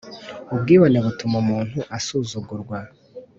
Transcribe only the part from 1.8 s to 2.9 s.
asuzugurwa